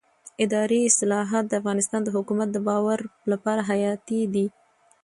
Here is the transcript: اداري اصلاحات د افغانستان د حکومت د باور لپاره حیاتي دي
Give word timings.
اداري 0.45 0.79
اصلاحات 0.89 1.45
د 1.47 1.53
افغانستان 1.61 2.01
د 2.03 2.09
حکومت 2.15 2.47
د 2.51 2.57
باور 2.67 2.99
لپاره 3.31 3.61
حیاتي 3.69 4.21
دي 4.33 4.45